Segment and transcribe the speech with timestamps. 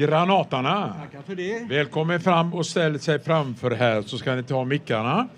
[0.00, 0.94] Granatarna.
[1.00, 1.68] Tackar för det.
[1.68, 5.28] Välkommen fram och ställ sig framför här så ska ni ta mickarna.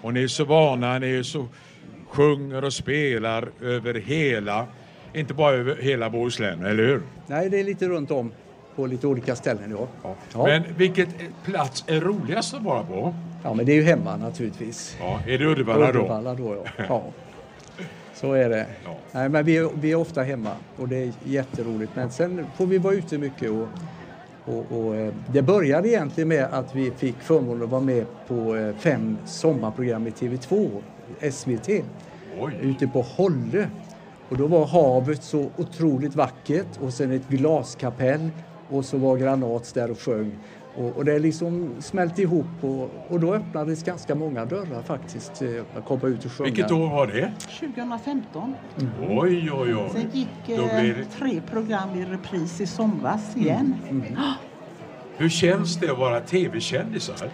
[0.00, 1.46] Och ni är så vana, ni är så
[2.08, 4.66] sjunger och spelar över hela,
[5.14, 7.02] inte bara över hela Bohuslän, eller hur?
[7.26, 8.32] Nej, det är lite runt om
[8.76, 9.70] på lite olika ställen.
[9.70, 10.16] Ja, ja.
[10.34, 10.46] ja.
[10.46, 11.08] Men vilket
[11.44, 13.14] plats är roligast att vara på?
[13.42, 14.96] ja men det är ju hemma naturligtvis.
[15.00, 15.98] Ja, är det Uddevalla då?
[15.98, 16.84] Uddevalla då, ja.
[16.88, 17.02] ja.
[18.14, 18.66] Så är det.
[18.84, 18.96] Ja.
[19.12, 21.92] Nej, men vi är, vi är ofta hemma och det är jätteroligt.
[21.94, 23.68] Men sen får vi vara ute mycket och,
[24.44, 28.56] och, och eh, det började egentligen med att vi fick förmånen att vara med på
[28.56, 30.82] eh, fem sommarprogram i TV2,
[31.30, 31.68] SVT,
[32.40, 32.58] Oj.
[32.60, 33.66] ute på Hållö.
[34.28, 38.30] Och då var havet så otroligt vackert och sen ett glaskapell
[38.70, 40.32] och så var Granats där och sjöng.
[40.76, 45.48] Och, och det liksom smälte ihop och, och då öppnades ganska många dörrar faktiskt eh,
[45.76, 46.50] att komma ut och sjunga.
[46.50, 47.32] Vilket år var det?
[47.60, 48.54] 2015.
[49.08, 49.90] Oj, oj, oj.
[49.92, 53.74] Sen gick Då eh, blir tre program i repris i somras igen.
[55.16, 57.30] Hur känns det att vara tv-kändisar?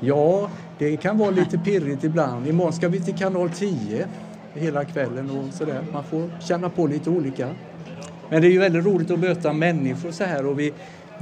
[0.00, 2.48] Ja, det kan vara lite pirrigt ibland.
[2.48, 4.06] Imorgon ska vi till kanal 10
[4.54, 5.84] hela kvällen och sådär.
[5.92, 7.48] Man får känna på lite olika.
[8.28, 10.72] Men det är ju väldigt roligt att möta människor så här och vi,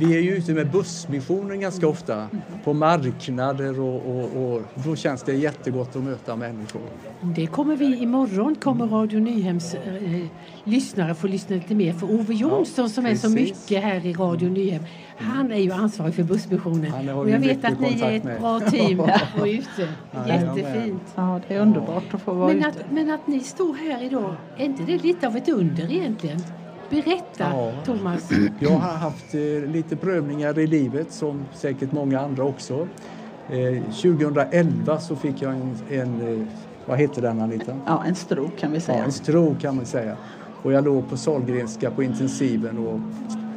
[0.00, 2.28] vi är ju ute med bussmissionen ganska ofta
[2.64, 6.82] på marknader och, och, och då känns det jättegott att möta människor.
[7.20, 10.26] Det kommer vi imorgon, kommer Radio Nyhems eh,
[10.64, 14.48] lyssnare få lyssna lite mer för Ove Jonsson som är så mycket här i Radio
[14.48, 14.82] Nyhem.
[15.16, 18.40] Han är ju ansvarig för bussmissionen och jag vet att ni är ett med.
[18.40, 19.00] bra team
[19.40, 19.88] och ute.
[20.28, 21.02] Jättefint.
[21.14, 22.68] Ja, det är underbart att få vara Men ute.
[22.68, 26.40] att, men att ni står här idag, är inte det lite av ett under egentligen?
[26.90, 27.72] Berätta Ja.
[27.84, 28.30] Thomas.
[28.58, 32.88] Jag har haft eh, lite prövningar i livet som säkert många andra också.
[33.50, 36.46] Eh, 2011 så fick jag en, en eh,
[36.86, 37.72] vad heter den Anita?
[37.86, 39.04] Ja, en stroke kan vi Ja, säga.
[39.04, 40.16] en stroke kan man säga.
[40.62, 43.00] Och jag låg på Sahlgrenska på intensiven och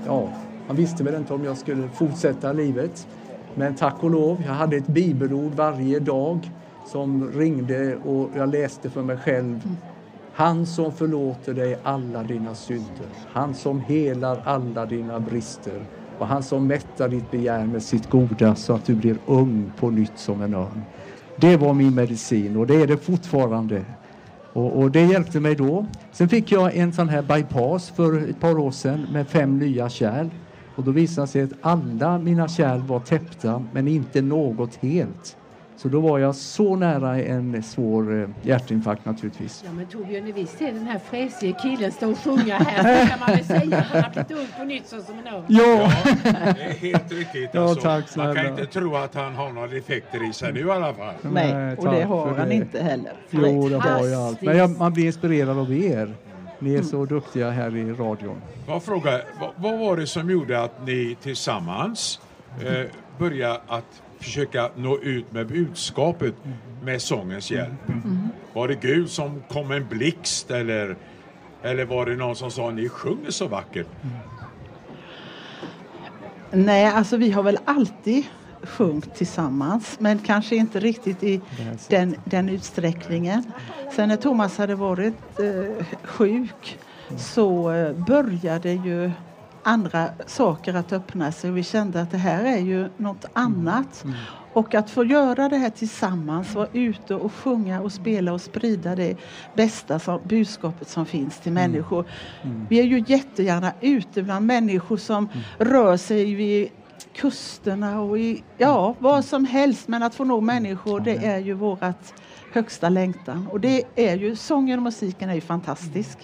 [0.06, 0.30] ja,
[0.68, 3.08] man visste väl inte om jag skulle fortsätta livet.
[3.56, 6.52] Men tack och lov, jag hade ett bibelord varje dag
[6.88, 9.60] som ringde och jag läste för mig själv.
[10.36, 15.86] Han som förlåter dig alla dina synder, han som helar alla dina brister
[16.20, 19.90] och han som mättar ditt begär med sitt goda så att du blir ung på
[19.90, 20.84] nytt som en örn.
[21.36, 23.86] Det var min medicin och det är det fortfarande.
[24.54, 25.86] Och, och det hjälpte mig då.
[26.12, 29.90] Sen fick jag en sån här bypass för ett par år sedan med fem nya
[29.90, 30.30] kärl.
[30.76, 35.38] Och då visade det sig att alla mina kärl var täppta men inte något helt.
[35.78, 39.64] Så då var jag så nära en svår eh, hjärtinfarkt naturligtvis.
[39.66, 43.10] Ja men Torbjörn, när vi ser den här fräsige killen stå och sjunga här så
[43.10, 45.44] kan man väl säga att han har blivit ung på nytt så som en örn.
[45.48, 45.92] Ja!
[46.24, 47.50] Det är helt riktigt.
[47.54, 47.82] Ja, Alltså.
[47.82, 50.94] tack Man kan inte tro att han har några defekter i sig nu i alla
[50.94, 51.14] fall.
[51.22, 52.56] Nej, Nej, och det har han det.
[52.56, 53.14] inte heller.
[53.30, 54.42] Jo, det har jag allt.
[54.42, 56.14] Men jag, man blir inspirerad av er.
[56.60, 58.42] Ni är så duktiga här i radion.
[58.68, 62.20] Jag frågar, vad, vad var det som gjorde att ni tillsammans
[62.66, 62.82] eh,
[63.18, 66.34] började att försöka nå ut med budskapet
[66.84, 67.80] med sångens hjälp?
[68.54, 70.96] Var det Gud som kom med en blixt eller,
[71.64, 73.88] eller var det någon som sa ni sjunger så vackert?
[76.52, 78.24] Nej, alltså vi har väl alltid
[78.64, 81.42] sjungit tillsammans men kanske inte riktigt i
[81.88, 83.44] den, den utsträckningen.
[83.96, 86.80] Sen när Thomas hade varit eh, sjuk
[87.18, 89.12] så eh, började ju
[89.64, 94.06] andra saker att öppna sig vi kände att det här är ju något annat.
[94.54, 98.96] Och att få göra det här tillsammans, vara ute och sjunga och spela och sprida
[98.96, 99.18] det
[99.56, 102.06] bästa som, budskapet som finns till människor.
[102.70, 106.70] Vi är ju jättegärna ute bland människor som rör sig vid
[107.14, 109.88] kusterna och i ja, vad som helst.
[109.88, 112.14] Men att få nå människor det är ju vårat
[112.54, 113.48] högsta längtan.
[113.52, 116.18] Och det är ju, sången och musiken är ju fantastisk.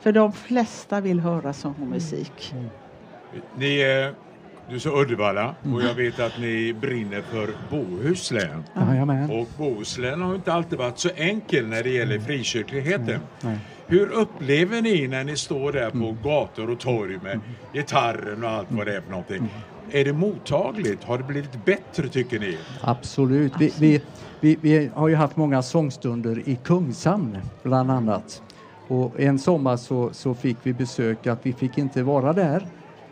[0.00, 2.54] För de flesta vill höra och musik.
[3.58, 4.14] Ni, eh,
[4.70, 8.64] du sa Uddevalla och jag vet att ni brinner för Bohuslän.
[8.74, 9.30] Jajamän.
[9.30, 13.20] Och Bohuslän har inte alltid varit så enkel när det gäller frikyrkligheten.
[13.40, 13.58] Nej.
[13.86, 17.40] Hur upplever ni när ni står där på gator och torg med
[17.72, 19.48] gitarren och allt vad det är för någonting?
[19.90, 21.04] Är det mottagligt?
[21.04, 22.58] Har det blivit bättre tycker ni?
[22.80, 23.52] Absolut.
[23.58, 24.00] Vi, vi,
[24.40, 28.42] vi, vi har ju haft många sångstunder i Kungshamn bland annat.
[28.88, 32.66] Och en sommar så, så fick vi besök att vi fick inte vara där.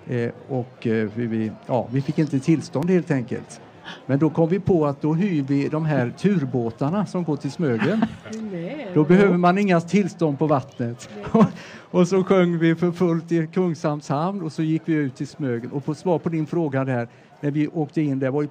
[0.06, 3.60] Eh, och eh, vi, ja, vi fick inte tillstånd helt enkelt.
[4.06, 7.52] Men då kom vi på att då hyr vi de här turbåtarna som går till
[7.52, 8.04] Smögen.
[8.94, 11.08] Då behöver man inga tillstånd på vattnet.
[11.90, 15.28] och så sjöng vi för fullt i Kungshamns hamn och så gick vi ut till
[15.28, 15.70] Smögen.
[15.70, 17.08] Och på svar på din fråga där,
[17.40, 18.48] när vi åkte in där var ju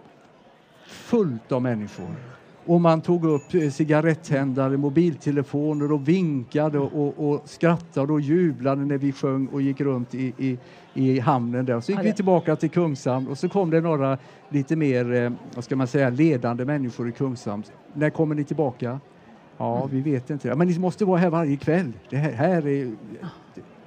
[0.87, 2.15] fullt av människor.
[2.65, 8.86] Och man tog upp eh, cigarettändare, mobiltelefoner och vinkade och, och, och skrattade och jublade
[8.86, 10.57] när vi sjöng och gick runt i, i,
[10.94, 11.80] i hamnen där.
[11.81, 14.18] Så gick vi tillbaka till Kungshamn och så kom det några
[14.50, 17.63] lite mer, eh, vad ska man säga, ledande människor i Kungshamn.
[17.94, 19.00] När kommer ni tillbaka?
[19.57, 20.56] Ja, vi vet inte.
[20.56, 21.94] Men ni måste vara här varje kväll.
[22.10, 22.92] Det här, här är,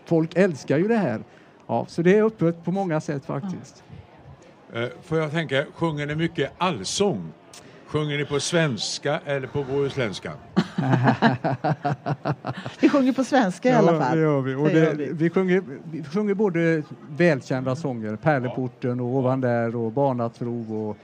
[0.04, 1.20] folk älskar ju det här.
[1.66, 3.84] Ja, så det är öppet på många sätt faktiskt.
[4.72, 7.32] Eh, Får jag tänka, sjunger ni mycket allsång?
[7.86, 10.32] Sjunger ni på svenska eller på bohuslänska?
[12.80, 14.16] Vi sjunger på svenska i alla fall.
[14.16, 14.54] det gör vi.
[14.54, 15.08] Och Det vi.
[15.12, 15.30] vi.
[15.30, 20.96] sjunger, vi sjunger både välkända sånger, Pärleporten och Ovan där och Barnatro och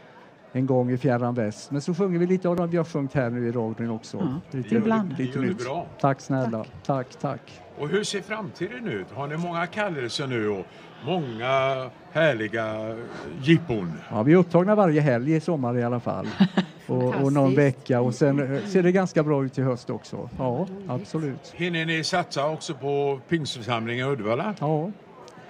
[0.54, 1.70] En gång i fjärran väst.
[1.70, 4.16] Men så sjunger vi lite av dem vi har sjungit här nu i radion också.
[4.16, 5.18] Ja, lite, ibland.
[5.18, 5.64] lite gör nytt.
[5.64, 5.86] bra.
[6.00, 6.64] Tack snälla.
[6.86, 7.60] Tack, tack.
[7.78, 9.06] Och hur ser framtiden ut?
[9.14, 10.66] Har ni många kallelser nu och
[11.06, 12.96] många härliga
[13.42, 13.92] jippon?
[14.10, 16.26] Ja, vi är upptagna varje helg i sommar i alla fall.
[16.86, 20.28] och, och någon vecka och sen eh, ser det ganska bra ut i höst också.
[20.38, 21.52] Ja, absolut.
[21.54, 24.54] Hinner ni satsa också på pingstförsamlingen i Uddevalla?
[24.60, 24.90] Ja,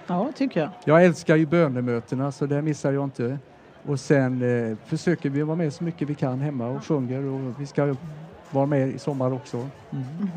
[0.07, 0.69] Ja, tycker jag.
[0.85, 3.39] Jag älskar ju bönemötena så det missar jag inte.
[3.85, 4.41] Och sen
[4.71, 7.95] eh, försöker vi vara med så mycket vi kan hemma och sjunger och vi ska
[8.51, 9.57] vara med i sommar också.
[9.91, 10.29] Mm.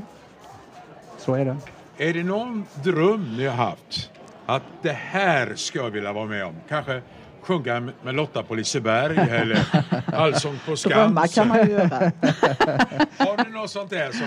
[1.19, 1.57] Så är det.
[1.99, 4.11] Är det någon dröm ni har haft?
[4.47, 6.55] Att det här ska jag vilja vara med om?
[6.69, 7.03] Kanske
[7.47, 9.69] sjunga med Lotta på Liseberg eller
[10.13, 11.49] Allsång på Drömmar kan Skansen?
[11.49, 11.89] man ju göra.
[13.19, 14.27] Har du något sånt där som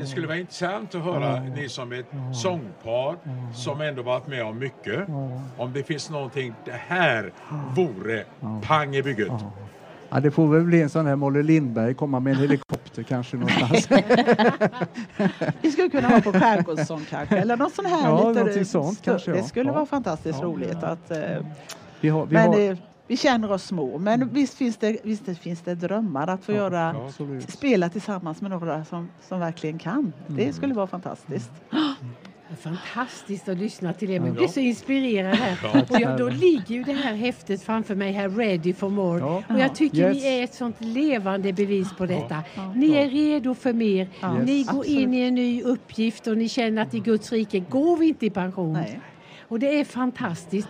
[0.00, 2.06] det skulle vara intressant att höra ni som ett
[2.42, 3.16] sångpar
[3.54, 5.08] som ändå varit med om mycket.
[5.56, 7.32] Om det finns någonting, det här
[7.76, 8.24] vore
[8.62, 9.32] pang i bygget.
[10.10, 13.36] Ja, det får väl bli en sån här Molle Lindberg, komma med en helikopter kanske
[13.36, 13.88] någonstans.
[15.62, 17.36] Vi skulle kunna ha på skärgårdssång kanske.
[17.38, 19.36] Eller något sånt här Ja, lite sånt kanske, ja.
[19.36, 19.74] Det skulle Ja.
[19.74, 20.46] vara fantastiskt Ja.
[20.46, 20.82] roligt.
[20.82, 21.18] Att, eh,
[22.00, 22.76] Vi har, vi men har, eh,
[23.06, 23.98] vi känner oss små.
[23.98, 27.40] Men visst finns det, visst det finns det drömmar att få göra ja.
[27.48, 30.12] spela tillsammans med några som, som verkligen kan.
[30.26, 31.50] Det skulle vara fantastiskt.
[32.60, 34.20] Fantastiskt att lyssna till er.
[34.20, 34.34] Man Ja.
[34.34, 35.58] blir så inspirerad här.
[35.62, 35.82] Ja.
[35.90, 39.18] Och jag, då ligger ju det här häftet framför mig här, Ready for more.
[39.20, 39.42] Ja.
[39.48, 40.22] Och jag tycker Yes.
[40.22, 42.42] ni är ett sånt levande bevis på detta.
[42.74, 44.08] Ni är redo för mer.
[44.20, 44.38] Ja.
[44.38, 44.68] Ni Yes.
[44.70, 48.08] går in i en ny uppgift och ni känner att i Guds rike går vi
[48.08, 48.72] inte i pension.
[48.72, 49.00] Nej.
[49.48, 50.68] Och det är fantastiskt.